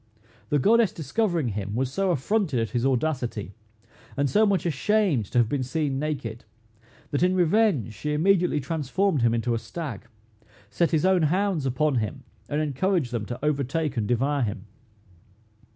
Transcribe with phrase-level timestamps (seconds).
[0.49, 3.53] The goddess discovering him, was so affronted at his audacity,
[4.17, 6.43] and so much ashamed to have been seen naked,
[7.11, 10.07] that in revenge she immediately transformed him into a stag,
[10.71, 14.65] set his own hounds upon him, and encouraged them to overtake and devour him.